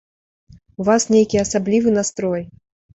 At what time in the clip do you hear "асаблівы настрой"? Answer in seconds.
1.45-2.41